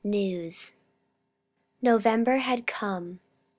[0.03, 0.73] NEWS.
[1.79, 3.19] November had come.